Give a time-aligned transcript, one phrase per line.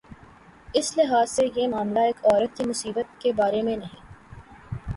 [0.73, 4.01] اس لحاظ سے یہ معاملہ ایک عورت کی مصیبت کے بارے میں نہیں۔